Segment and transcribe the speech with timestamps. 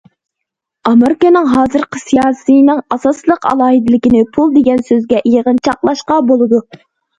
[0.91, 6.67] ئامېرىكىنىڭ ھازىرقى سىياسىيسىنىڭ ئاساسلىق ئالاھىدىلىكىنى پۇل دېگەن سۆزگە يىغىنچاقلاشقا بولىدۇ.